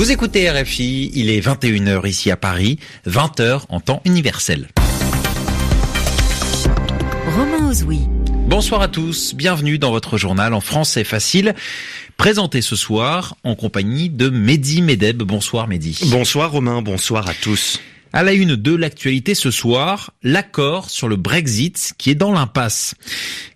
Vous 0.00 0.10
écoutez 0.10 0.50
RFI, 0.50 1.10
il 1.14 1.28
est 1.28 1.46
21h 1.46 2.08
ici 2.08 2.30
à 2.30 2.36
Paris, 2.38 2.78
20h 3.06 3.64
en 3.68 3.80
temps 3.80 4.00
universel. 4.06 4.68
Romain 7.36 7.68
Ozoui. 7.68 8.08
Bonsoir 8.48 8.80
à 8.80 8.88
tous, 8.88 9.34
bienvenue 9.34 9.78
dans 9.78 9.90
votre 9.90 10.16
journal 10.16 10.54
en 10.54 10.62
français 10.62 11.04
facile, 11.04 11.54
présenté 12.16 12.62
ce 12.62 12.76
soir 12.76 13.36
en 13.44 13.54
compagnie 13.54 14.08
de 14.08 14.30
Mehdi 14.30 14.80
Medeb. 14.80 15.22
Bonsoir 15.22 15.68
Mehdi. 15.68 15.98
Bonsoir 16.06 16.50
Romain, 16.50 16.80
bonsoir 16.80 17.28
à 17.28 17.34
tous. 17.34 17.78
À 18.12 18.24
la 18.24 18.32
une 18.32 18.56
de 18.56 18.74
l'actualité 18.74 19.36
ce 19.36 19.52
soir, 19.52 20.12
l'accord 20.24 20.90
sur 20.90 21.06
le 21.06 21.14
Brexit 21.14 21.94
qui 21.96 22.10
est 22.10 22.16
dans 22.16 22.32
l'impasse. 22.32 22.96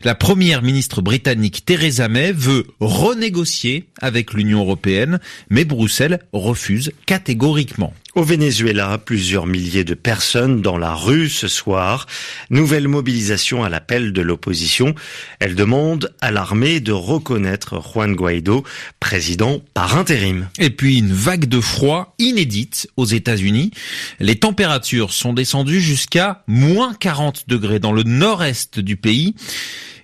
La 0.05 0.15
première 0.15 0.63
ministre 0.63 1.03
britannique 1.03 1.65
Theresa 1.65 2.09
May 2.09 2.31
veut 2.31 2.65
renégocier 2.79 3.89
avec 4.01 4.33
l'Union 4.33 4.61
européenne, 4.61 5.19
mais 5.51 5.65
Bruxelles 5.65 6.21
refuse 6.33 6.93
catégoriquement. 7.05 7.93
Au 8.15 8.23
Venezuela, 8.23 8.97
plusieurs 8.99 9.45
milliers 9.45 9.83
de 9.83 9.95
personnes 9.95 10.63
dans 10.63 10.79
la 10.79 10.95
rue 10.95 11.29
ce 11.29 11.49
soir. 11.49 12.07
Nouvelle 12.49 12.87
mobilisation 12.87 13.65
à 13.65 13.69
l'appel 13.69 14.13
de 14.13 14.23
l'opposition. 14.23 14.95
Elle 15.41 15.57
demande 15.57 16.15
à 16.21 16.31
l'armée 16.31 16.79
de 16.79 16.93
reconnaître 16.93 17.83
Juan 17.83 18.15
Guaido, 18.15 18.63
président 19.01 19.61
par 19.75 19.97
intérim. 19.97 20.49
Et 20.61 20.71
puis 20.71 20.99
une 21.01 21.13
vague 21.13 21.47
de 21.47 21.61
froid 21.61 22.15
inédite 22.21 22.89
aux 22.97 23.05
États-Unis. 23.05 23.73
Les 24.21 24.37
températures 24.37 25.13
sont 25.13 25.33
descendues 25.33 25.81
jusqu'à 25.81 26.45
moins 26.47 26.95
40 26.95 27.49
degrés 27.49 27.81
dans 27.81 27.93
le 27.93 28.05
nord-est 28.05 28.79
du 28.79 28.97
pays. 28.97 29.35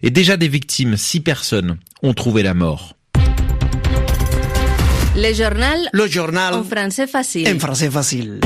Et 0.03 0.11
déjà 0.11 0.37
des 0.37 0.49
victimes, 0.49 0.97
six 0.97 1.21
personnes, 1.21 1.79
ont 2.03 2.15
trouvé 2.15 2.43
la 2.43 2.55
mort. 2.55 2.97
Le 5.17 5.33
journal. 5.35 5.89
Le 5.93 6.07
journal. 6.07 6.55
En 6.55 6.63
français 6.63 7.07
facile. 7.09 7.49
En 7.49 7.59
français 7.59 7.91
facile. 7.91 8.39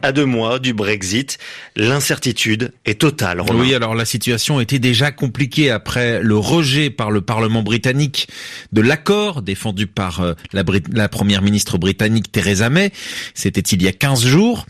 À 0.00 0.12
deux 0.12 0.26
mois 0.26 0.60
du 0.60 0.74
Brexit, 0.74 1.38
l'incertitude 1.74 2.72
est 2.84 3.00
totale. 3.00 3.42
Oui, 3.52 3.74
alors 3.74 3.96
la 3.96 4.04
situation 4.04 4.60
était 4.60 4.78
déjà 4.78 5.10
compliquée 5.10 5.70
après 5.70 6.22
le 6.22 6.36
rejet 6.36 6.88
par 6.88 7.10
le 7.10 7.20
Parlement 7.20 7.64
britannique 7.64 8.28
de 8.70 8.80
l'accord 8.80 9.42
défendu 9.42 9.88
par 9.88 10.20
euh, 10.20 10.34
la, 10.52 10.62
la, 10.92 11.08
première 11.08 11.42
ministre 11.42 11.78
britannique 11.78 12.30
Theresa 12.30 12.70
May. 12.70 12.92
C'était 13.34 13.60
il 13.60 13.82
y 13.82 13.88
a 13.88 13.92
15 13.92 14.24
jours. 14.24 14.66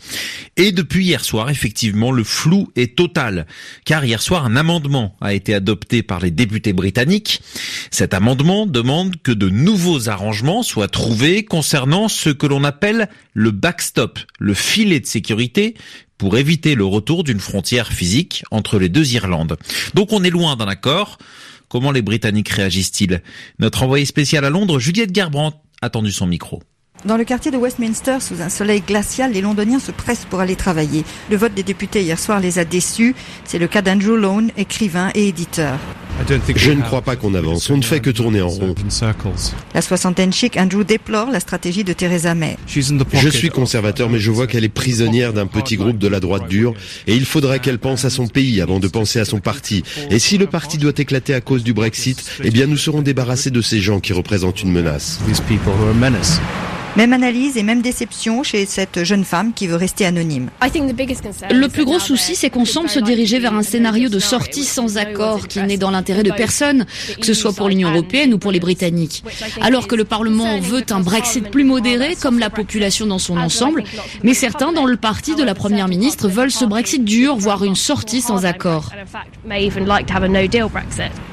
Et 0.57 0.71
depuis 0.71 1.05
hier 1.05 1.23
soir, 1.23 1.51
effectivement, 1.51 2.11
le 2.11 2.23
flou 2.23 2.71
est 2.75 2.97
total. 2.97 3.45
Car 3.85 4.03
hier 4.03 4.23
soir, 4.23 4.45
un 4.45 4.55
amendement 4.55 5.15
a 5.21 5.33
été 5.35 5.53
adopté 5.53 6.01
par 6.01 6.19
les 6.19 6.31
députés 6.31 6.73
britanniques. 6.73 7.41
Cet 7.91 8.15
amendement 8.15 8.65
demande 8.65 9.21
que 9.21 9.31
de 9.31 9.49
nouveaux 9.49 10.09
arrangements 10.09 10.63
soient 10.63 10.87
trouvés 10.87 11.45
concernant 11.45 12.07
ce 12.07 12.31
que 12.31 12.47
l'on 12.47 12.63
appelle 12.63 13.09
le 13.33 13.51
backstop, 13.51 14.19
le 14.39 14.53
filet 14.53 14.99
de 14.99 15.05
sécurité 15.05 15.18
pour 16.17 16.37
éviter 16.37 16.75
le 16.75 16.85
retour 16.85 17.23
d'une 17.23 17.39
frontière 17.39 17.91
physique 17.91 18.43
entre 18.51 18.77
les 18.77 18.89
deux 18.89 19.13
Irlandes. 19.13 19.57
Donc 19.93 20.11
on 20.11 20.23
est 20.23 20.29
loin 20.29 20.55
d'un 20.55 20.67
accord. 20.67 21.17
Comment 21.69 21.91
les 21.91 22.01
Britanniques 22.01 22.49
réagissent-ils? 22.49 23.21
Notre 23.59 23.83
envoyé 23.83 24.05
spécial 24.05 24.43
à 24.43 24.49
Londres, 24.49 24.79
Juliette 24.79 25.13
Gerbrandt, 25.13 25.57
a 25.81 25.89
tendu 25.89 26.11
son 26.11 26.27
micro. 26.27 26.61
Dans 27.05 27.15
le 27.15 27.23
quartier 27.23 27.49
de 27.49 27.55
Westminster, 27.55 28.17
sous 28.19 28.41
un 28.41 28.49
soleil 28.49 28.81
glacial, 28.81 29.31
les 29.31 29.39
Londoniens 29.39 29.79
se 29.79 29.91
pressent 29.91 30.25
pour 30.29 30.41
aller 30.41 30.57
travailler. 30.57 31.05
Le 31.31 31.37
vote 31.37 31.53
des 31.53 31.63
députés 31.63 32.01
hier 32.01 32.19
soir 32.19 32.41
les 32.41 32.59
a 32.59 32.65
déçus. 32.65 33.15
C'est 33.45 33.57
le 33.57 33.67
cas 33.67 33.81
d'Andrew 33.81 34.17
Lone, 34.17 34.51
écrivain 34.57 35.09
et 35.15 35.29
éditeur. 35.29 35.79
Je 36.55 36.71
ne 36.71 36.81
crois 36.81 37.01
pas 37.01 37.15
qu'on 37.15 37.33
avance. 37.35 37.69
On 37.69 37.77
ne 37.77 37.81
fait 37.81 38.01
que 38.01 38.09
tourner 38.09 38.41
en 38.41 38.49
rond. 38.49 38.75
La 39.73 39.81
soixantaine 39.81 40.33
chic, 40.33 40.57
Andrew 40.57 40.83
déplore 40.83 41.31
la 41.31 41.39
stratégie 41.39 41.85
de 41.85 41.93
Theresa 41.93 42.35
May. 42.35 42.57
Je 42.67 43.29
suis 43.29 43.49
conservateur, 43.49 44.09
mais 44.09 44.19
je 44.19 44.29
vois 44.29 44.45
qu'elle 44.45 44.65
est 44.65 44.69
prisonnière 44.69 45.31
d'un 45.31 45.47
petit 45.47 45.77
groupe 45.77 45.97
de 45.97 46.07
la 46.09 46.19
droite 46.19 46.49
dure, 46.49 46.73
et 47.07 47.15
il 47.15 47.25
faudra 47.25 47.59
qu'elle 47.59 47.79
pense 47.79 48.03
à 48.03 48.09
son 48.09 48.27
pays 48.27 48.59
avant 48.59 48.79
de 48.81 48.89
penser 48.89 49.21
à 49.21 49.25
son 49.25 49.39
parti. 49.39 49.83
Et 50.09 50.19
si 50.19 50.37
le 50.37 50.47
parti 50.47 50.77
doit 50.77 50.91
éclater 50.97 51.33
à 51.33 51.39
cause 51.39 51.63
du 51.63 51.73
Brexit, 51.73 52.29
eh 52.43 52.51
bien 52.51 52.67
nous 52.67 52.77
serons 52.77 53.01
débarrassés 53.01 53.51
de 53.51 53.61
ces 53.61 53.79
gens 53.79 54.01
qui 54.01 54.11
représentent 54.11 54.61
une 54.61 54.73
menace. 54.73 55.19
Même 56.95 57.13
analyse 57.13 57.55
et 57.55 57.63
même 57.63 57.81
déception 57.81 58.43
chez 58.43 58.65
cette 58.65 59.03
jeune 59.03 59.23
femme 59.23 59.53
qui 59.53 59.67
veut 59.67 59.75
rester 59.75 60.05
anonyme. 60.05 60.49
Le 60.61 61.67
plus 61.67 61.85
gros 61.85 61.99
souci, 61.99 62.35
c'est 62.35 62.49
qu'on 62.49 62.65
semble 62.65 62.89
se 62.89 62.99
diriger 62.99 63.39
vers 63.39 63.53
un 63.53 63.63
scénario 63.63 64.09
de 64.09 64.19
sortie 64.19 64.63
sans 64.63 64.97
accord 64.97 65.47
qui 65.47 65.61
n'est 65.61 65.77
dans 65.77 65.91
l'intérêt 65.91 66.23
de 66.23 66.31
personne, 66.31 66.85
que 67.19 67.25
ce 67.25 67.33
soit 67.33 67.53
pour 67.53 67.69
l'Union 67.69 67.91
européenne 67.91 68.33
ou 68.33 68.37
pour 68.37 68.51
les 68.51 68.59
Britanniques. 68.59 69.23
Alors 69.61 69.87
que 69.87 69.95
le 69.95 70.03
Parlement 70.03 70.59
veut 70.59 70.83
un 70.89 70.99
Brexit 70.99 71.49
plus 71.49 71.63
modéré, 71.63 72.15
comme 72.19 72.39
la 72.39 72.49
population 72.49 73.05
dans 73.05 73.19
son 73.19 73.37
ensemble, 73.37 73.83
mais 74.23 74.33
certains 74.33 74.73
dans 74.73 74.85
le 74.85 74.97
parti 74.97 75.35
de 75.35 75.43
la 75.43 75.55
Première 75.55 75.87
ministre 75.87 76.27
veulent 76.27 76.51
ce 76.51 76.65
Brexit 76.65 77.03
dur, 77.05 77.35
voire 77.35 77.63
une 77.63 77.75
sortie 77.75 78.21
sans 78.21 78.45
accord. 78.45 78.91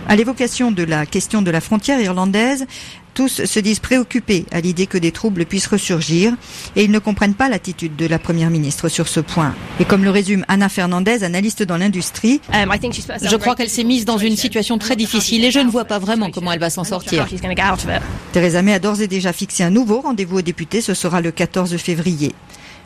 À 0.08 0.14
l'évocation 0.14 0.70
de 0.70 0.84
la 0.84 1.04
question 1.04 1.42
de 1.42 1.50
la 1.50 1.60
frontière 1.60 2.00
irlandaise, 2.00 2.66
tous 3.14 3.44
se 3.44 3.58
disent 3.58 3.80
préoccupés 3.80 4.46
à 4.52 4.60
l'idée 4.60 4.86
que 4.86 4.98
des 4.98 5.10
troubles 5.10 5.46
puissent 5.46 5.66
ressurgir 5.66 6.34
et 6.76 6.84
ils 6.84 6.90
ne 6.92 7.00
comprennent 7.00 7.34
pas 7.34 7.48
l'attitude 7.48 7.96
de 7.96 8.06
la 8.06 8.20
Première 8.20 8.50
ministre 8.50 8.88
sur 8.88 9.08
ce 9.08 9.18
point. 9.18 9.52
Et 9.80 9.84
comme 9.84 10.04
le 10.04 10.10
résume 10.10 10.44
Anna 10.46 10.68
Fernandez, 10.68 11.24
analyste 11.24 11.64
dans 11.64 11.76
l'industrie, 11.76 12.40
je 12.52 13.36
crois 13.36 13.56
qu'elle 13.56 13.70
s'est 13.70 13.84
mise 13.84 14.04
dans 14.04 14.18
une 14.18 14.36
situation 14.36 14.78
très 14.78 14.94
difficile 14.94 15.44
et 15.44 15.50
je 15.50 15.58
ne 15.58 15.70
vois 15.70 15.86
pas 15.86 15.98
vraiment 15.98 16.30
comment 16.30 16.52
elle 16.52 16.60
va 16.60 16.70
s'en 16.70 16.84
sortir. 16.84 17.26
Theresa 18.32 18.62
May 18.62 18.74
a 18.74 18.78
d'ores 18.78 19.00
et 19.00 19.08
déjà 19.08 19.32
fixé 19.32 19.64
un 19.64 19.70
nouveau 19.70 20.02
rendez-vous 20.02 20.38
aux 20.38 20.42
députés, 20.42 20.82
ce 20.82 20.94
sera 20.94 21.20
le 21.20 21.32
14 21.32 21.76
février. 21.78 22.32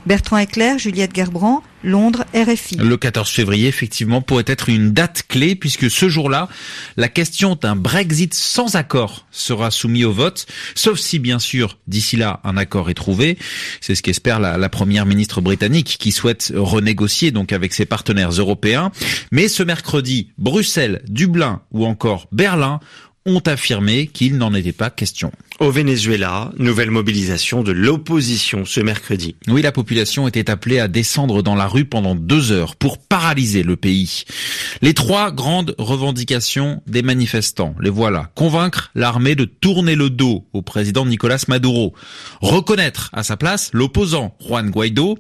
Bertrand 0.07 0.39
Eclair, 0.43 0.79
Juliette 0.79 1.15
Gerbrand, 1.15 1.63
Londres, 1.83 2.25
RFI. 2.35 2.77
Le 2.77 2.97
14 2.97 3.29
février, 3.29 3.69
effectivement, 3.69 4.23
pourrait 4.23 4.45
être 4.47 4.69
une 4.69 4.93
date 4.93 5.25
clé 5.29 5.55
puisque 5.55 5.91
ce 5.91 6.09
jour-là, 6.09 6.49
la 6.97 7.09
question 7.09 7.55
d'un 7.61 7.77
Brexit 7.77 8.35
sans 8.35 8.77
accord 8.77 9.27
sera 9.31 9.71
soumise 9.71 10.05
au 10.05 10.13
vote, 10.13 10.47
sauf 10.75 10.99
si, 10.99 11.19
bien 11.19 11.39
sûr, 11.39 11.79
d'ici 11.87 12.17
là, 12.17 12.41
un 12.45 12.57
accord 12.57 12.91
est 12.91 12.95
trouvé. 12.95 13.39
C'est 13.81 13.95
ce 13.95 14.03
qu'espère 14.03 14.41
la, 14.41 14.57
la, 14.57 14.69
première 14.69 15.07
ministre 15.07 15.41
britannique 15.41 15.97
qui 15.99 16.13
souhaite 16.13 16.53
renégocier 16.55 17.31
donc 17.31 17.53
avec 17.53 17.73
ses 17.73 17.87
partenaires 17.87 18.31
européens. 18.31 18.91
Mais 19.33 19.49
ce 19.49 19.63
mercredi, 19.63 20.33
Bruxelles, 20.39 21.03
Dublin 21.09 21.63
ou 21.73 21.87
encore 21.87 22.29
Berlin 22.33 22.81
ont 23.37 23.43
affirmé 23.47 24.07
qu'il 24.07 24.37
n'en 24.37 24.55
était 24.55 24.73
pas 24.73 24.91
question. 24.91 25.33
Au 25.59 25.71
Venezuela, 25.71 26.53
nouvelle 26.59 26.91
mobilisation 26.91 27.63
de 27.63 27.73
l'opposition 27.73 28.65
ce 28.65 28.81
mercredi. 28.81 29.37
Oui, 29.49 29.63
la 29.63 29.73
population 29.73 30.27
était 30.27 30.51
appelée 30.51 30.79
à 30.79 30.89
descendre 30.89 31.43
dans 31.43 31.55
la 31.55 31.67
rue 31.67 31.85
pendant 31.85 32.15
deux 32.15 32.53
heures 32.53 32.77
pour 32.77 32.99
paralyser 32.99 33.63
le 33.63 33.77
pays. 33.77 34.25
Les 34.83 34.95
trois 34.95 35.31
grandes 35.33 35.75
revendications 35.79 36.83
des 36.87 37.03
manifestants, 37.03 37.75
les 37.81 37.91
voilà. 37.91 38.31
Convaincre 38.35 38.91
l'armée 38.95 39.35
de 39.35 39.45
tourner 39.45 39.97
le 39.97 40.11
dos 40.11 40.47
au 40.53 40.63
président 40.63 41.05
Nicolas 41.05 41.45
Maduro. 41.49 41.95
Reconnaître 42.41 43.11
à 43.13 43.23
sa 43.23 43.37
place 43.37 43.71
l'opposant 43.73 44.35
Juan 44.41 44.71
Guaido 44.71 45.19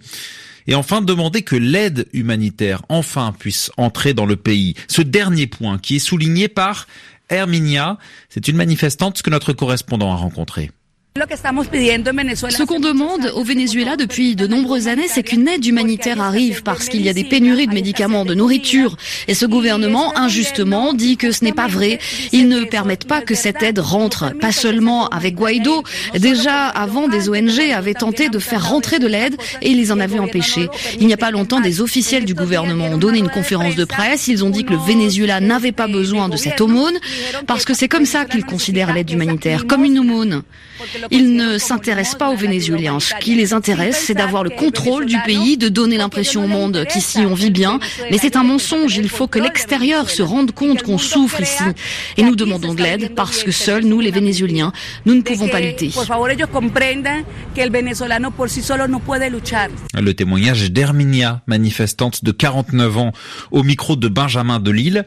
et 0.66 0.75
enfin 0.75 1.03
demander 1.03 1.42
que 1.42 1.56
l'aide 1.56 2.06
humanitaire 2.12 2.82
enfin 2.88 3.34
puisse 3.38 3.71
entrer 3.77 4.15
dans 4.15 4.27
le 4.27 4.37
pays. 4.37 4.75
Ce 4.88 5.03
dernier 5.03 5.47
point 5.47 5.78
qui 5.78 5.97
est 5.97 6.00
souligné 6.00 6.48
par 6.48 6.87
Herminia, 7.30 7.98
c'est 8.28 8.48
une 8.48 8.56
manifestante 8.56 9.22
que 9.22 9.30
notre 9.30 9.52
correspondant 9.52 10.12
a 10.12 10.16
rencontrée. 10.16 10.70
Ce 11.16 12.62
qu'on 12.62 12.78
demande 12.78 13.32
au 13.34 13.43
Venezuela 13.43 13.97
depuis 13.97 14.37
de 14.37 14.47
nombreuses 14.47 14.87
années, 14.87 15.09
c'est 15.09 15.25
qu'une 15.25 15.48
aide 15.48 15.66
humanitaire 15.66 16.21
arrive 16.21 16.62
parce 16.62 16.88
qu'il 16.88 17.03
y 17.03 17.09
a 17.09 17.12
des 17.12 17.25
pénuries 17.25 17.66
de 17.66 17.75
médicaments, 17.75 18.25
de 18.25 18.32
nourriture. 18.32 18.97
Et 19.26 19.34
ce 19.34 19.44
gouvernement, 19.44 20.16
injustement, 20.16 20.95
dit 20.95 21.16
que 21.16 21.33
ce 21.33 21.42
n'est 21.42 21.53
pas 21.53 21.66
vrai. 21.66 21.98
Ils 22.30 22.47
ne 22.47 22.62
permettent 22.62 23.09
pas 23.09 23.22
que 23.22 23.34
cette 23.34 23.60
aide 23.60 23.80
rentre. 23.80 24.33
Pas 24.39 24.53
seulement 24.53 25.09
avec 25.09 25.34
Guaido. 25.34 25.83
Déjà, 26.15 26.68
avant, 26.68 27.09
des 27.09 27.28
ONG 27.28 27.59
avaient 27.74 27.95
tenté 27.95 28.28
de 28.28 28.39
faire 28.39 28.68
rentrer 28.71 29.01
de 29.01 29.09
l'aide 29.09 29.34
et 29.62 29.71
ils 29.71 29.78
les 29.78 29.91
en 29.91 29.98
avaient 29.98 30.21
empêchés. 30.21 30.68
Il 31.01 31.09
n'y 31.09 31.12
a 31.12 31.18
pas 31.18 31.33
longtemps, 31.33 31.60
des 31.60 31.80
officiels 31.80 32.24
du 32.24 32.34
gouvernement 32.34 32.86
ont 32.86 32.98
donné 32.98 33.18
une 33.18 33.30
conférence 33.30 33.74
de 33.74 33.84
presse. 33.84 34.28
Ils 34.28 34.45
ont 34.45 34.51
dit 34.51 34.65
que 34.65 34.71
le 34.71 34.78
Venezuela 34.78 35.41
n'avait 35.41 35.72
pas 35.72 35.89
besoin 35.89 36.28
de 36.28 36.36
cette 36.36 36.60
aumône 36.60 36.98
parce 37.48 37.65
que 37.65 37.74
c'est 37.74 37.89
comme 37.89 38.07
ça 38.07 38.27
qu'ils 38.27 38.45
considèrent 38.45 38.95
l'aide 38.95 39.10
humanitaire, 39.10 39.66
comme 39.66 39.84
une 39.84 39.98
aumône. 39.98 40.45
Ils 41.10 41.34
ne 41.34 41.58
s'intéressent 41.58 42.18
pas 42.18 42.30
aux 42.30 42.36
Vénézuéliens. 42.36 43.00
Ce 43.00 43.14
qui 43.20 43.34
les 43.34 43.52
intéresse, 43.52 44.04
c'est 44.06 44.14
d'avoir 44.14 44.44
le 44.44 44.50
contrôle 44.50 45.06
du 45.06 45.16
pays, 45.24 45.56
de 45.56 45.68
donner 45.68 45.97
l'impression 45.97 46.44
au 46.44 46.48
monde 46.48 46.84
qu'ici 46.91 47.18
on 47.18 47.34
vit 47.34 47.50
bien. 47.50 47.78
Mais 48.10 48.18
c'est 48.18 48.36
un 48.36 48.44
mensonge. 48.44 48.97
Il 48.97 49.08
faut 49.08 49.26
que 49.26 49.38
l'extérieur 49.38 50.10
se 50.10 50.22
rende 50.22 50.52
compte 50.52 50.82
qu'on 50.82 50.98
souffre 50.98 51.41
ici. 51.41 51.64
Et 52.16 52.22
nous 52.22 52.36
demandons 52.36 52.74
de 52.74 52.82
l'aide 52.82 53.14
parce 53.14 53.42
que 53.42 53.50
seuls, 53.50 53.84
nous, 53.84 54.00
les 54.00 54.10
Vénézuéliens, 54.10 54.72
nous 55.06 55.14
ne 55.14 55.22
pouvons 55.22 55.48
pas 55.48 55.60
lutter. 55.60 55.91
Le 59.94 60.12
témoignage 60.12 60.70
d'Herminia, 60.70 61.42
manifestante 61.47 62.24
de 62.24 62.32
49 62.32 62.98
ans, 62.98 63.12
au 63.50 63.62
micro 63.62 63.97
de 63.97 64.08
Benjamin 64.08 64.60
de 64.60 64.70
Lille. 64.70 65.04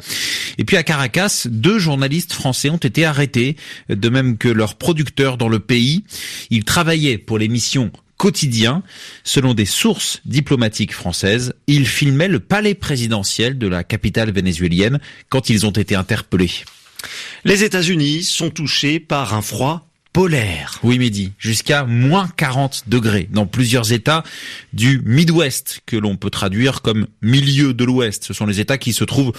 Et 0.57 0.65
puis 0.65 0.77
à 0.77 0.83
Caracas, 0.83 1.47
deux 1.49 1.79
journalistes 1.79 2.33
français 2.33 2.69
ont 2.69 2.77
été 2.77 3.05
arrêtés, 3.05 3.55
de 3.89 4.09
même 4.09 4.37
que 4.37 4.49
leurs 4.49 4.75
producteurs 4.75 5.37
dans 5.37 5.49
le 5.49 5.59
pays. 5.59 6.03
Ils 6.49 6.63
travaillaient 6.63 7.17
pour 7.17 7.37
l'émission 7.37 7.91
quotidien. 8.17 8.83
Selon 9.23 9.53
des 9.53 9.65
sources 9.65 10.21
diplomatiques 10.25 10.93
françaises, 10.93 11.53
ils 11.67 11.87
filmaient 11.87 12.27
le 12.27 12.39
palais 12.39 12.75
présidentiel 12.75 13.57
de 13.57 13.67
la 13.67 13.83
capitale 13.83 14.31
vénézuélienne 14.31 14.99
quand 15.29 15.49
ils 15.49 15.65
ont 15.65 15.71
été 15.71 15.95
interpellés. 15.95 16.51
Les 17.43 17.63
États-Unis 17.63 18.23
sont 18.23 18.49
touchés 18.49 18.99
par 18.99 19.33
un 19.33 19.41
froid 19.41 19.89
polaire. 20.13 20.79
Oui, 20.83 20.99
Mehdi, 20.99 21.33
jusqu'à 21.39 21.83
moins 21.83 22.29
40 22.37 22.83
degrés 22.87 23.27
dans 23.31 23.47
plusieurs 23.47 23.91
États 23.91 24.23
du 24.71 25.01
Midwest, 25.03 25.81
que 25.85 25.97
l'on 25.97 26.15
peut 26.15 26.29
traduire 26.29 26.81
comme 26.81 27.07
milieu 27.21 27.73
de 27.73 27.83
l'Ouest. 27.83 28.23
Ce 28.23 28.33
sont 28.33 28.45
les 28.45 28.59
États 28.59 28.77
qui 28.77 28.93
se 28.93 29.03
trouvent 29.03 29.33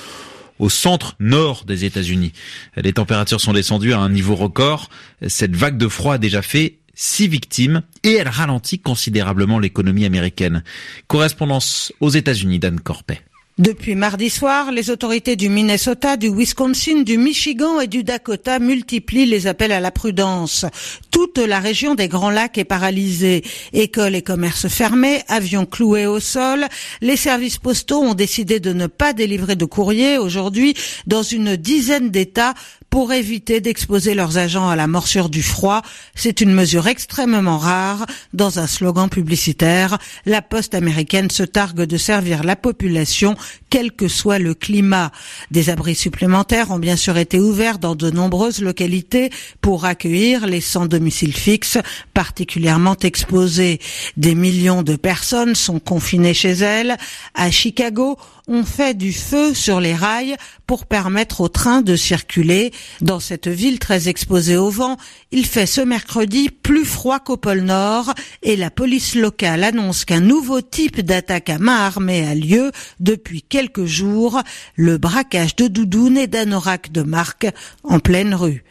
au 0.58 0.68
centre 0.68 1.16
nord 1.20 1.64
des 1.64 1.84
États-Unis. 1.84 2.32
Les 2.76 2.92
températures 2.92 3.40
sont 3.40 3.52
descendues 3.52 3.92
à 3.92 3.98
un 3.98 4.08
niveau 4.08 4.34
record. 4.34 4.88
Cette 5.26 5.56
vague 5.56 5.78
de 5.78 5.88
froid 5.88 6.14
a 6.14 6.18
déjà 6.18 6.42
fait 6.42 6.78
six 6.94 7.28
victimes 7.28 7.82
et 8.02 8.14
elle 8.14 8.28
ralentit 8.28 8.78
considérablement 8.78 9.58
l'économie 9.58 10.04
américaine. 10.04 10.62
Correspondance 11.08 11.92
aux 12.00 12.10
États-Unis, 12.10 12.58
Dan 12.58 12.80
Corpet. 12.80 13.20
Depuis 13.56 13.94
mardi 13.94 14.30
soir, 14.30 14.72
les 14.72 14.90
autorités 14.90 15.36
du 15.36 15.48
Minnesota, 15.48 16.16
du 16.16 16.28
Wisconsin, 16.28 17.02
du 17.02 17.18
Michigan 17.18 17.78
et 17.78 17.86
du 17.86 18.02
Dakota 18.02 18.58
multiplient 18.58 19.26
les 19.26 19.46
appels 19.46 19.70
à 19.70 19.78
la 19.78 19.92
prudence. 19.92 20.66
Toute 21.12 21.38
la 21.38 21.60
région 21.60 21.94
des 21.94 22.08
Grands 22.08 22.30
Lacs 22.30 22.58
est 22.58 22.64
paralysée. 22.64 23.44
Écoles 23.72 24.16
et 24.16 24.22
commerces 24.22 24.66
fermés, 24.66 25.22
avions 25.28 25.66
cloués 25.66 26.06
au 26.06 26.18
sol. 26.18 26.66
Les 27.00 27.16
services 27.16 27.58
postaux 27.58 28.02
ont 28.02 28.14
décidé 28.14 28.58
de 28.58 28.72
ne 28.72 28.88
pas 28.88 29.12
délivrer 29.12 29.54
de 29.54 29.66
courrier 29.66 30.18
aujourd'hui 30.18 30.74
dans 31.06 31.22
une 31.22 31.54
dizaine 31.54 32.10
d'États 32.10 32.54
pour 32.94 33.12
éviter 33.12 33.60
d'exposer 33.60 34.14
leurs 34.14 34.38
agents 34.38 34.68
à 34.68 34.76
la 34.76 34.86
morsure 34.86 35.28
du 35.28 35.42
froid. 35.42 35.82
C'est 36.14 36.40
une 36.40 36.54
mesure 36.54 36.86
extrêmement 36.86 37.58
rare. 37.58 38.06
Dans 38.34 38.60
un 38.60 38.68
slogan 38.68 39.08
publicitaire, 39.08 39.98
la 40.26 40.42
poste 40.42 40.76
américaine 40.76 41.28
se 41.28 41.42
targue 41.42 41.82
de 41.82 41.96
servir 41.96 42.44
la 42.44 42.54
population, 42.54 43.34
quel 43.68 43.90
que 43.90 44.06
soit 44.06 44.38
le 44.38 44.54
climat. 44.54 45.10
Des 45.50 45.70
abris 45.70 45.96
supplémentaires 45.96 46.70
ont 46.70 46.78
bien 46.78 46.94
sûr 46.94 47.16
été 47.16 47.40
ouverts 47.40 47.80
dans 47.80 47.96
de 47.96 48.10
nombreuses 48.10 48.62
localités 48.62 49.30
pour 49.60 49.86
accueillir 49.86 50.46
les 50.46 50.60
sans 50.60 50.86
domicile 50.86 51.34
fixe 51.34 51.78
particulièrement 52.14 52.96
exposés. 53.02 53.80
Des 54.16 54.36
millions 54.36 54.84
de 54.84 54.94
personnes 54.94 55.56
sont 55.56 55.80
confinées 55.80 56.32
chez 56.32 56.52
elles. 56.52 56.96
À 57.34 57.50
Chicago, 57.50 58.16
on 58.46 58.64
fait 58.64 58.94
du 58.94 59.12
feu 59.12 59.54
sur 59.54 59.80
les 59.80 59.94
rails 59.94 60.36
pour 60.66 60.86
permettre 60.86 61.40
aux 61.40 61.48
trains 61.48 61.80
de 61.80 61.96
circuler. 61.96 62.72
Dans 63.00 63.20
cette 63.20 63.48
ville 63.48 63.78
très 63.78 64.08
exposée 64.08 64.56
au 64.56 64.68
vent, 64.68 64.96
il 65.30 65.46
fait 65.46 65.66
ce 65.66 65.80
mercredi 65.80 66.50
plus 66.50 66.84
froid 66.84 67.20
qu'au 67.20 67.36
pôle 67.36 67.60
Nord 67.60 68.12
et 68.42 68.56
la 68.56 68.70
police 68.70 69.14
locale 69.14 69.64
annonce 69.64 70.04
qu'un 70.04 70.20
nouveau 70.20 70.60
type 70.60 71.00
d'attaque 71.00 71.48
à 71.48 71.58
main 71.58 71.86
armée 71.86 72.26
a 72.26 72.34
lieu 72.34 72.70
depuis 73.00 73.42
quelques 73.42 73.86
jours, 73.86 74.42
le 74.76 74.98
braquage 74.98 75.56
de 75.56 75.68
doudounes 75.68 76.18
et 76.18 76.26
d'anoraks 76.26 76.92
de 76.92 77.02
marque 77.02 77.46
en 77.82 77.98
pleine 77.98 78.34
rue. 78.34 78.64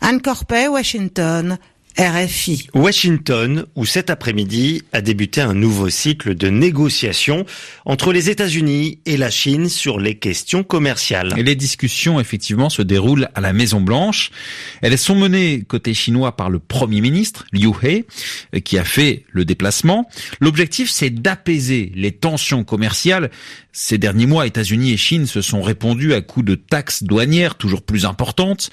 Anne 0.00 0.20
Corpet, 0.20 0.68
Washington, 0.68 1.58
RFI. 1.98 2.68
Washington, 2.74 3.64
où 3.74 3.86
cet 3.86 4.10
après-midi 4.10 4.82
a 4.92 5.00
débuté 5.00 5.40
un 5.40 5.54
nouveau 5.54 5.88
cycle 5.88 6.34
de 6.34 6.48
négociations 6.48 7.46
entre 7.86 8.12
les 8.12 8.28
États-Unis 8.28 8.98
et 9.06 9.16
la 9.16 9.30
Chine 9.30 9.70
sur 9.70 9.98
les 9.98 10.16
questions 10.16 10.62
commerciales. 10.62 11.32
Et 11.38 11.42
les 11.42 11.54
discussions, 11.54 12.20
effectivement, 12.20 12.68
se 12.68 12.82
déroulent 12.82 13.30
à 13.34 13.40
la 13.40 13.54
Maison-Blanche. 13.54 14.30
Elles 14.82 14.98
sont 14.98 15.14
menées 15.14 15.62
côté 15.66 15.94
chinois 15.94 16.36
par 16.36 16.50
le 16.50 16.58
Premier 16.58 17.00
ministre, 17.00 17.46
Liu 17.52 17.72
He, 17.82 18.04
qui 18.60 18.76
a 18.76 18.84
fait 18.84 19.24
le 19.30 19.46
déplacement. 19.46 20.06
L'objectif, 20.40 20.90
c'est 20.90 21.10
d'apaiser 21.10 21.92
les 21.94 22.12
tensions 22.12 22.62
commerciales. 22.62 23.30
Ces 23.72 23.96
derniers 23.96 24.26
mois, 24.26 24.46
États-Unis 24.46 24.92
et 24.92 24.96
Chine 24.98 25.26
se 25.26 25.40
sont 25.40 25.62
répondus 25.62 26.12
à 26.12 26.20
coups 26.20 26.44
de 26.44 26.56
taxes 26.56 27.04
douanières 27.04 27.54
toujours 27.54 27.80
plus 27.80 28.04
importantes. 28.04 28.68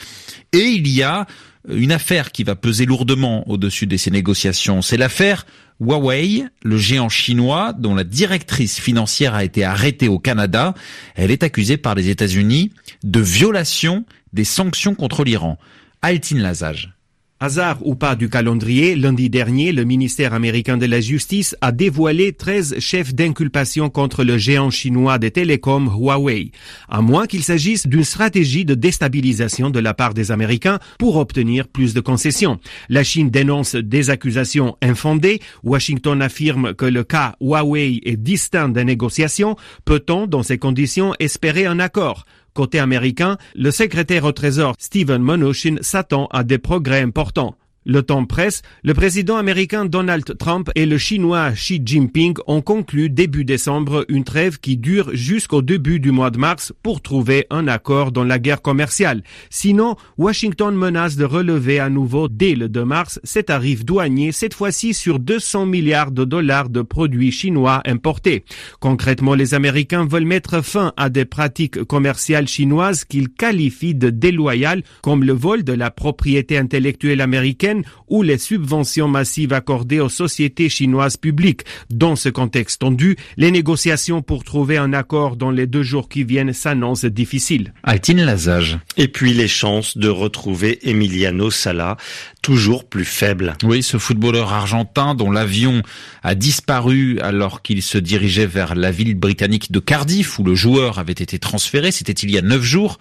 Et 0.52 0.66
il 0.66 0.90
y 0.90 1.04
a 1.04 1.26
une 1.70 1.92
affaire 1.92 2.32
qui 2.32 2.44
va 2.44 2.56
peser 2.56 2.86
lourdement 2.86 3.48
au-dessus 3.50 3.88
de 3.88 3.98
ces 3.98 4.12
négociations. 4.12 4.82
C'est 4.82 4.98
l'affaire 4.98 5.46
Huawei, 5.80 6.46
le 6.64 6.78
géant 6.78 7.10
chinois 7.10 7.74
dont 7.74 7.96
la 7.96 8.04
directrice 8.04 8.80
financière 8.80 9.34
a 9.34 9.44
été 9.44 9.64
arrêtée 9.64 10.08
au 10.08 10.20
Canada. 10.20 10.74
Elle 11.16 11.32
est 11.32 11.44
accusée 11.44 11.78
par 11.78 11.96
les 11.96 12.10
États-Unis 12.10 12.72
de 13.04 13.20
violation 13.20 14.06
des 14.34 14.44
sanctions 14.44 14.96
contre 14.96 15.24
l'Iran. 15.24 15.58
Altine 16.02 16.42
Lazage. 16.42 16.94
Hasard 17.40 17.86
ou 17.86 17.96
pas 17.96 18.16
du 18.16 18.30
calendrier, 18.30 18.96
lundi 18.96 19.30
dernier, 19.30 19.74
le 19.74 19.84
ministère 19.84 20.34
américain 20.34 20.78
de 20.78 20.86
la 20.86 21.02
Justice 21.02 21.58
a 21.60 21.74
dévoilé 21.74 22.32
13 22.32 22.80
chefs 22.80 23.14
d'inculpation 23.14 23.90
contre 23.90 24.24
le 24.24 24.38
géant 24.38 24.70
chinois 24.70 25.18
des 25.18 25.32
télécoms 25.32 25.90
Huawei, 25.94 26.52
à 26.88 27.02
moins 27.02 27.28
qu'il 27.28 27.44
s'agisse 27.44 27.86
d'une 27.86 28.06
stratégie 28.06 28.64
de 28.64 28.76
déstabilisation 28.76 29.70
de 29.70 29.80
la 29.80 29.94
part 29.94 30.14
des 30.14 30.32
Américains 30.32 30.80
pour 30.98 31.18
obtenir 31.18 31.68
plus 31.68 31.94
de 31.94 32.00
concessions. 32.00 32.60
La 32.88 33.04
Chine 33.04 33.30
dénonce 33.30 33.76
des 33.76 34.10
accusations 34.10 34.78
infondées. 34.82 35.42
Washington 35.64 36.22
affirme 36.22 36.74
que 36.74 36.86
le 36.86 37.04
cas 37.04 37.36
Huawei 37.42 38.00
est 38.06 38.16
distinct 38.16 38.70
des 38.70 38.86
négociations. 38.86 39.58
Peut-on, 39.84 40.28
dans 40.28 40.44
ces 40.44 40.58
conditions, 40.58 41.14
espérer 41.20 41.66
un 41.66 41.80
accord? 41.80 42.26
Côté 42.54 42.80
américain, 42.80 43.38
le 43.56 43.72
secrétaire 43.72 44.26
au 44.26 44.32
Trésor 44.32 44.76
Steven 44.78 45.22
Mnuchin 45.22 45.78
s'attend 45.82 46.28
à 46.32 46.44
des 46.44 46.60
progrès 46.60 47.02
importants. 47.02 47.56
Le 47.86 48.02
temps 48.02 48.24
presse, 48.26 48.62
le 48.84 48.94
président 48.94 49.36
américain 49.36 49.86
Donald 49.86 50.38
Trump 50.38 50.70
et 50.76 50.86
le 50.86 50.98
chinois 50.98 51.52
Xi 51.52 51.82
Jinping 51.84 52.36
ont 52.48 52.62
conclu 52.62 53.10
début 53.10 53.44
décembre 53.44 54.06
une 54.08 54.24
trêve 54.24 54.60
qui 54.60 54.78
dure 54.78 55.10
jusqu'au 55.14 55.62
début 55.62 56.00
du 56.00 56.12
mois 56.12 56.32
de 56.32 56.38
mars 56.38 56.72
pour 56.82 57.02
trouver 57.02 57.46
un 57.50 57.68
accord 57.68 58.14
dans 58.14 58.24
la 58.24 58.40
guerre 58.40 58.62
commerciale. 58.62 59.22
Sinon, 59.50 59.98
Washington 60.18 60.74
menace 60.74 61.18
de 61.18 61.26
relever 61.26 61.80
à 61.80 61.90
nouveau 61.90 62.30
dès 62.30 62.56
le 62.56 62.70
2 62.70 62.86
mars 62.86 63.20
ses 63.26 63.44
tarifs 63.44 63.84
douaniers, 63.84 64.32
cette 64.32 64.54
fois-ci 64.54 64.94
sur 64.94 65.20
200 65.20 65.66
milliards 65.66 66.12
de 66.12 66.24
dollars 66.24 66.70
de 66.70 66.82
produits 66.82 67.32
chinois 67.32 67.82
importés. 67.86 68.46
Concrètement, 68.80 69.36
les 69.36 69.54
Américains 69.54 70.06
veulent 70.06 70.24
mettre 70.24 70.64
fin 70.64 70.94
à 70.96 71.10
des 71.10 71.26
pratiques 71.26 71.84
commerciales 71.84 72.48
chinoises 72.48 73.04
qu'ils 73.04 73.30
qualifient 73.30 73.96
de 73.96 74.10
déloyales, 74.10 74.84
comme 75.02 75.26
le 75.26 75.34
vol 75.34 75.64
de 75.64 75.74
la 75.74 75.92
propriété 75.92 76.58
intellectuelle 76.58 77.20
américaine 77.20 77.73
ou 78.08 78.22
les 78.22 78.38
subventions 78.38 79.08
massives 79.08 79.54
accordées 79.54 80.00
aux 80.00 80.10
sociétés 80.10 80.70
chinoises 80.70 81.18
publiques. 81.18 81.62
Dans 81.90 82.16
ce 82.16 82.30
contexte 82.30 82.82
tendu, 82.82 83.16
les 83.38 83.52
négociations 83.52 84.22
pour 84.22 84.44
trouver 84.44 84.78
un 84.78 84.94
accord 84.94 85.36
dans 85.36 85.52
les 85.52 85.68
deux 85.68 85.84
jours 85.84 86.10
qui 86.10 86.24
viennent 86.24 86.54
s'annoncent 86.54 87.08
difficiles. 87.08 87.74
Altine 87.84 88.24
Lazage. 88.24 88.78
Et 88.98 89.08
puis 89.08 89.34
les 89.34 89.48
chances 89.48 89.98
de 89.98 90.10
retrouver 90.10 90.80
Emiliano 90.90 91.50
Sala, 91.50 91.98
toujours 92.42 92.88
plus 92.88 93.06
faibles. 93.06 93.56
Oui, 93.64 93.82
ce 93.82 93.98
footballeur 93.98 94.54
argentin 94.54 95.16
dont 95.16 95.32
l'avion 95.32 95.82
a 96.24 96.36
disparu 96.36 97.20
alors 97.22 97.62
qu'il 97.62 97.82
se 97.82 97.98
dirigeait 97.98 98.46
vers 98.46 98.76
la 98.76 98.92
ville 98.92 99.16
britannique 99.16 99.72
de 99.72 99.80
Cardiff 99.80 100.40
où 100.40 100.44
le 100.44 100.56
joueur 100.56 101.00
avait 101.00 101.14
été 101.14 101.40
transféré, 101.40 101.92
c'était 101.92 102.14
il 102.14 102.32
y 102.32 102.38
a 102.38 102.42
neuf 102.42 102.64
jours. 102.64 103.00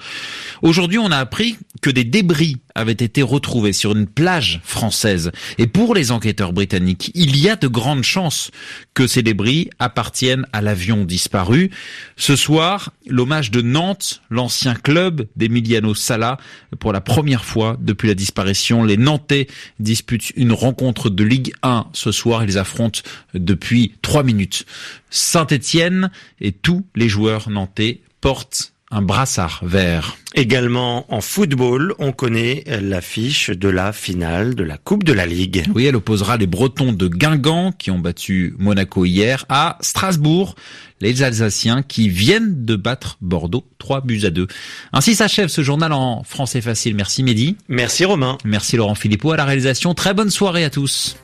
Aujourd'hui, 0.62 0.98
on 0.98 1.10
a 1.10 1.18
appris 1.18 1.56
que 1.80 1.90
des 1.90 2.04
débris 2.04 2.56
avaient 2.74 2.92
été 2.92 3.22
retrouvés 3.22 3.72
sur 3.72 3.92
une 3.92 4.06
plage 4.06 4.60
française. 4.64 5.32
Et 5.58 5.66
pour 5.66 5.94
les 5.94 6.10
enquêteurs 6.10 6.52
britanniques, 6.52 7.10
il 7.14 7.36
y 7.36 7.48
a 7.48 7.56
de 7.56 7.68
grandes 7.68 8.04
chances 8.04 8.50
que 8.94 9.06
ces 9.06 9.22
débris 9.22 9.70
appartiennent 9.78 10.46
à 10.52 10.60
l'avion 10.62 11.04
disparu. 11.04 11.70
Ce 12.16 12.36
soir, 12.36 12.92
l'hommage 13.06 13.50
de 13.50 13.62
Nantes, 13.62 14.22
l'ancien 14.30 14.74
club 14.74 15.26
d'Emiliano 15.36 15.94
Sala, 15.94 16.38
pour 16.78 16.92
la 16.92 17.00
première 17.00 17.44
fois 17.44 17.76
depuis 17.80 18.08
la 18.08 18.14
disparition. 18.14 18.84
Les 18.84 18.96
Nantais 18.96 19.46
disputent 19.78 20.32
une 20.36 20.52
rencontre 20.52 21.10
de 21.10 21.24
Ligue 21.24 21.52
1 21.62 21.86
ce 21.92 22.12
soir. 22.12 22.44
Ils 22.44 22.58
affrontent 22.58 23.00
depuis 23.34 23.94
trois 24.02 24.22
minutes 24.22 24.66
Saint-Étienne 25.10 26.10
et 26.40 26.52
tous 26.52 26.84
les 26.94 27.08
joueurs 27.08 27.50
nantais 27.50 28.00
portent 28.20 28.71
un 28.92 29.02
brassard 29.02 29.60
vert. 29.62 30.16
Également 30.34 31.12
en 31.12 31.20
football, 31.20 31.94
on 31.98 32.12
connaît 32.12 32.64
l'affiche 32.80 33.50
de 33.50 33.68
la 33.68 33.92
finale 33.92 34.54
de 34.54 34.62
la 34.62 34.76
Coupe 34.76 35.04
de 35.04 35.12
la 35.12 35.26
Ligue. 35.26 35.64
Oui, 35.74 35.86
elle 35.86 35.96
opposera 35.96 36.36
les 36.36 36.46
Bretons 36.46 36.92
de 36.92 37.08
Guingamp 37.08 37.72
qui 37.72 37.90
ont 37.90 37.98
battu 37.98 38.54
Monaco 38.58 39.04
hier 39.04 39.44
à 39.48 39.78
Strasbourg, 39.80 40.54
les 41.00 41.22
Alsaciens 41.22 41.82
qui 41.82 42.08
viennent 42.08 42.64
de 42.64 42.76
battre 42.76 43.16
Bordeaux 43.20 43.66
3 43.78 44.02
buts 44.02 44.22
à 44.24 44.30
2. 44.30 44.46
Ainsi 44.92 45.14
s'achève 45.14 45.48
ce 45.48 45.62
journal 45.62 45.92
en 45.92 46.22
français 46.22 46.60
facile. 46.60 46.94
Merci 46.94 47.22
Mehdi. 47.22 47.56
Merci 47.68 48.04
Romain. 48.04 48.38
Merci 48.44 48.76
Laurent 48.76 48.94
Philippot 48.94 49.32
à 49.32 49.36
la 49.36 49.44
réalisation. 49.44 49.94
Très 49.94 50.14
bonne 50.14 50.30
soirée 50.30 50.64
à 50.64 50.70
tous. 50.70 51.16